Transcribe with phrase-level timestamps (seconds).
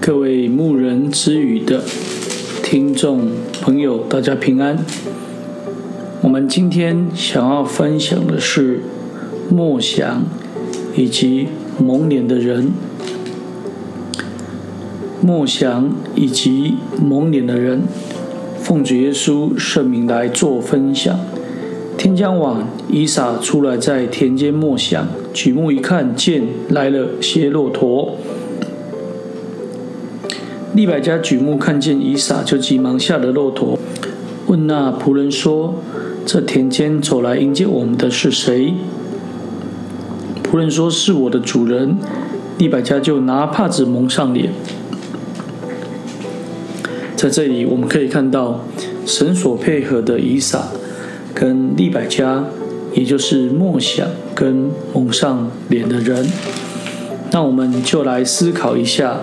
[0.00, 1.82] 各位牧人之语的
[2.62, 3.28] 听众
[3.60, 4.78] 朋友，大家平安。
[6.20, 8.82] 我们今天想要分享的是
[9.50, 10.24] 默想
[10.94, 11.48] 以及
[11.78, 12.72] 蒙脸的人。
[15.20, 17.82] 默想以及蒙脸的人，
[18.58, 21.18] 奉主耶稣圣名来做分享。
[21.96, 28.18] 天将晚，以撒出来在田间默想，举目一看，见来了些骆驼。
[30.74, 33.78] 利百加举目看见以撒，就急忙下了骆驼，
[34.48, 35.76] 问那仆人说
[36.26, 38.74] ：“这田间走来迎接我们的是谁？”
[40.42, 41.96] 仆人说：“是我的主人。”
[42.58, 44.52] 利百加就拿帕子蒙上脸。
[47.16, 48.64] 在这里，我们可以看到
[49.06, 50.68] 神所配合的以撒
[51.32, 52.44] 跟利百加，
[52.92, 56.26] 也就是默想跟蒙上脸的人。
[57.30, 59.20] 那我们就来思考一下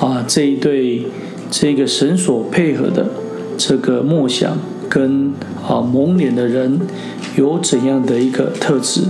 [0.00, 1.04] 啊，这一对
[1.50, 3.06] 这个神所配合的
[3.58, 4.56] 这个默想
[4.88, 6.80] 跟啊蒙脸的人
[7.36, 9.02] 有怎样的一个特质？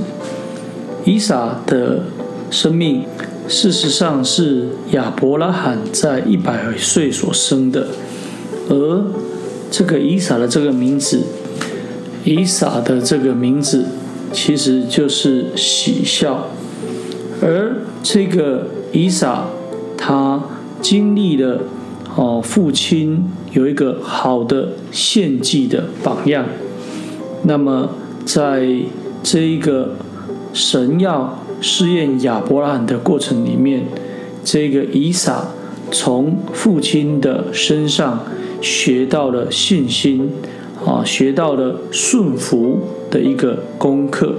[1.05, 2.03] 以撒的
[2.51, 3.05] 生命，
[3.47, 7.87] 事实上是亚伯拉罕在一百岁所生的。
[8.69, 9.05] 而
[9.71, 11.23] 这个以撒的这个名字，
[12.25, 13.85] 以撒的这个名字
[14.33, 16.49] 其实就是喜笑。
[17.41, 19.47] 而这个以撒，
[19.97, 20.43] 他
[20.81, 21.61] 经历了
[22.17, 26.47] 哦，父亲有一个好的献祭的榜样。
[27.45, 27.91] 那么，
[28.25, 28.67] 在
[29.23, 29.97] 这一个
[30.53, 33.85] 神要试验亚伯拉罕的过程里面，
[34.45, 35.49] 这个以撒
[35.91, 38.21] 从父亲的身上。
[38.63, 40.29] 学到了信心，
[40.85, 44.35] 啊，学到了顺服的一个功课，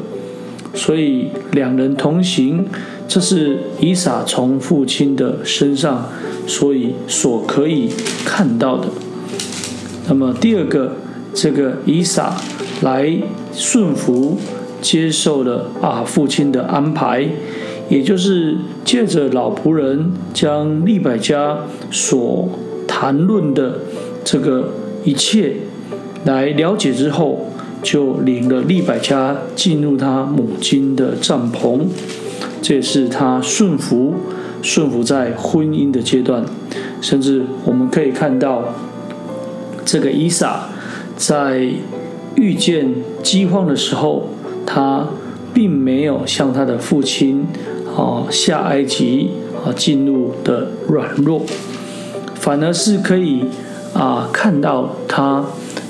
[0.75, 2.67] 所以两人同行，
[3.13, 6.07] 这是以撒从父亲的身上，
[6.47, 7.89] 所以所可以
[8.23, 8.87] 看到的。
[10.07, 10.93] 那么第二个，
[11.33, 12.37] 这个以撒
[12.79, 13.21] 来
[13.53, 14.37] 顺服，
[14.81, 17.27] 接受了啊父亲的安排，
[17.89, 18.55] 也就是
[18.85, 21.57] 借着老仆人将利百家
[21.91, 22.47] 所
[22.87, 23.79] 谈论的。
[24.23, 24.69] 这个
[25.03, 25.57] 一切
[26.23, 27.47] 来了解之后，
[27.83, 31.81] 就领了利百家进入他母亲的帐篷。
[32.61, 34.13] 这也是他顺服，
[34.61, 36.45] 顺服在婚姻的阶段。
[37.01, 38.63] 甚至我们可以看到，
[39.83, 40.69] 这个伊撒
[41.17, 41.67] 在
[42.35, 44.29] 遇见饥荒的时候，
[44.65, 45.07] 他
[45.53, 47.47] 并没有像他的父亲
[47.97, 49.31] 啊下埃及
[49.65, 51.41] 啊进入的软弱，
[52.35, 53.45] 反而是可以。
[53.93, 55.45] 啊，看到他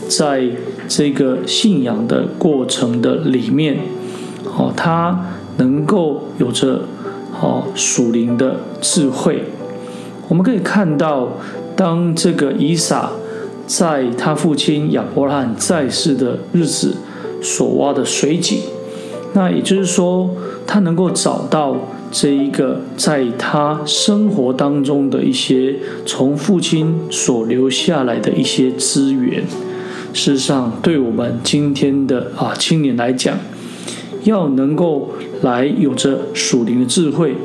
[0.08, 0.50] 在
[0.88, 3.78] 这个信仰的过程的里面，
[4.58, 5.24] 哦，他
[5.58, 6.82] 能够有着
[7.40, 9.44] 哦属灵的智慧。
[10.28, 11.30] 我们可以看到，
[11.76, 13.12] 当这个以撒
[13.68, 16.96] 在他父亲亚伯拉罕在世的日子
[17.42, 18.60] 所挖的水井，
[19.34, 20.30] 那也就是说，
[20.66, 21.78] 他能够找到。
[22.14, 29.46] 这一个在他生活当中的一些从父亲所留下来的一些资源，
[30.12, 33.38] 事实上，对我们今天的啊青年来讲，
[34.24, 35.09] 要能够
[35.42, 37.36] 来有着属灵的智慧，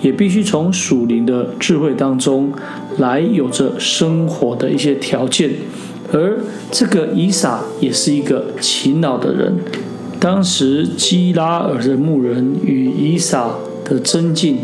[0.00, 2.52] 也必须从属灵的智慧当中
[2.98, 5.50] 来有着生活的一些条件。
[6.12, 6.38] 而
[6.70, 9.56] 这个以撒也是一个勤劳的人，
[10.20, 13.56] 当时基拉尔的牧人与以撒。
[13.84, 14.58] 的增进，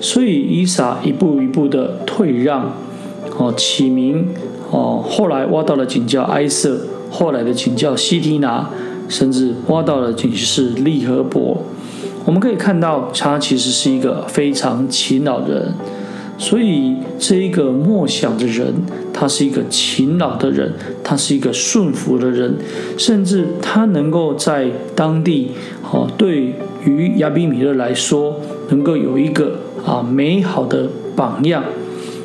[0.00, 2.72] 所以以撒一步一步的退让，
[3.36, 4.26] 哦，起名，
[4.70, 8.70] 哦，后来挖到了井叫埃瑟，后来的井叫西提拿，
[9.08, 11.62] 甚至挖到了井是利河伯。
[12.24, 15.74] 我们可以看到，他其实是一个非常勤劳的人，
[16.38, 18.72] 所以这一个默想的人，
[19.12, 22.56] 他是一个勤劳的人，他是一个顺服的人，
[22.96, 25.50] 甚至他能够在当地，
[25.92, 28.40] 哦，对于亚比米勒来说。
[28.70, 31.62] 能够有一个啊美好的榜样，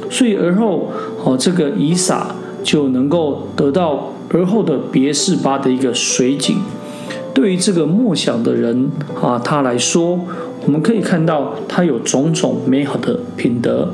[0.10, 0.90] 所以而后
[1.22, 2.34] 哦，这个以撒
[2.64, 6.56] 就能够得到而后的别是巴的一个水井。
[7.34, 8.92] 对于这个默想的人
[9.22, 10.20] 啊，他来说，
[10.66, 13.94] 我们可以看到他有种种美好的品德。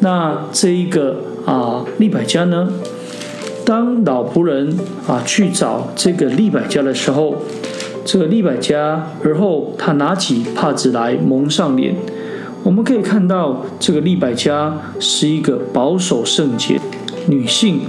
[0.00, 2.68] 那这一个啊利百家呢，
[3.64, 7.36] 当老仆人啊去找这个利百家的时候。
[8.04, 11.94] 这个利百家，而后他拿起帕子来蒙上脸。
[12.62, 16.80] 我们可以看到，这个利百家是一个保守圣洁
[17.26, 17.82] 女性，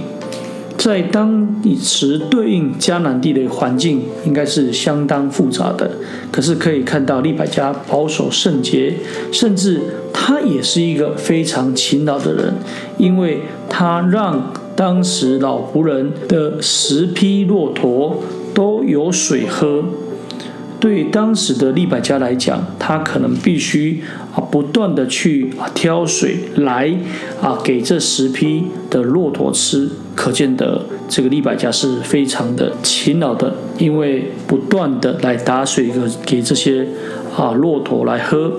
[0.80, 1.46] 在当
[1.78, 5.90] 时对应迦南地的环境，应该是相当复杂的。
[6.32, 8.94] 可是可以看到利百加保守圣洁，
[9.30, 12.54] 甚至他也是一个非常勤劳的人，
[12.96, 18.22] 因为他让当时老仆人的十匹骆驼
[18.54, 19.84] 都有水喝。
[20.80, 24.02] 对当时的利百加来讲，他可能必须
[24.34, 26.90] 啊不断的去挑水来
[27.42, 36.88] 啊给这十匹的骆驼吃，可见得这个利百加是非常的勤劳的，因为不断的来打水给给这些
[37.36, 38.52] 啊骆驼来喝，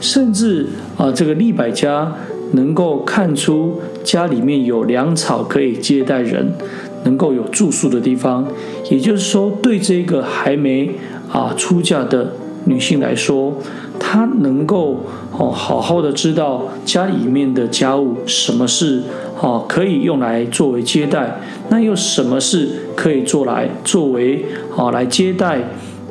[0.00, 2.14] 甚至啊这个利百加
[2.52, 6.54] 能够看出家里面有粮草可以接待人，
[7.02, 8.46] 能够有住宿的地方，
[8.88, 10.92] 也就是说对这个还没。
[11.30, 12.32] 啊，出嫁的
[12.64, 13.54] 女性来说，
[13.98, 19.02] 她能够哦好好的知道家里面的家务，什么是
[19.40, 24.44] 哦可以用来作为接待，那又什么是可以做来作为
[24.76, 25.60] 哦来接待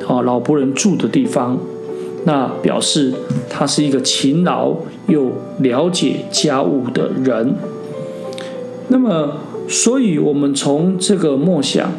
[0.06, 1.58] 哦老仆人住的地方？
[2.24, 3.12] 那表示
[3.48, 4.74] 她是一个勤劳
[5.08, 7.54] 又了解家务的人。
[8.88, 9.32] 那么，
[9.68, 11.90] 所以我们从这个默想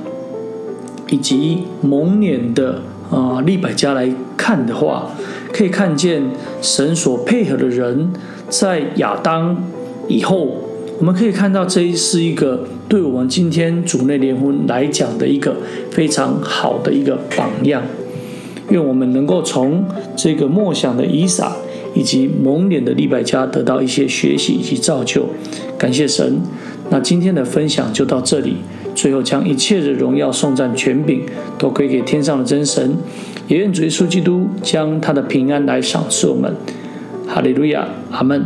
[1.09, 2.81] 以及蒙脸的。
[3.09, 5.11] 啊，利百加来看的话，
[5.53, 6.23] 可以看见
[6.61, 8.11] 神所配合的人，
[8.49, 9.63] 在亚当
[10.07, 10.69] 以后，
[10.99, 15.55] 我们可以看到这是一个对我们今天主内联婚来讲的一个
[15.91, 17.83] 非常好的一个榜样。
[18.69, 21.55] 愿我们能够从这个默想的以撒
[21.93, 25.27] 以及蒙脸的利百加得到一些学习以及造就。
[25.77, 26.41] 感谢神。
[26.89, 28.57] 那今天的分享就到这里。
[28.97, 31.21] 最后，将一切的荣耀、颂赞、权柄
[31.59, 32.97] 都归给天上的真神，
[33.47, 36.51] 也愿主耶稣基督将他的平安来赏赐我们。
[37.27, 38.43] 哈利路亚，阿门。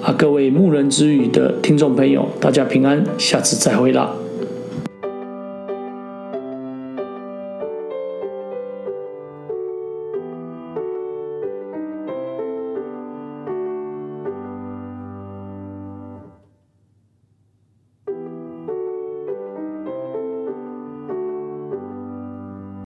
[0.00, 4.10] 啊，各位牧人之语的听众朋友，大家平安，下次再会啦。